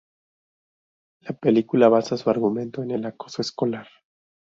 [1.19, 3.87] La película basa su argumento en el acoso escolar.